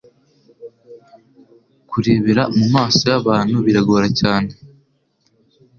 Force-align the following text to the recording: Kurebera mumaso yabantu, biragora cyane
Kurebera 1.89 2.43
mumaso 2.57 3.03
yabantu, 3.13 3.55
biragora 3.65 4.07
cyane 4.19 4.51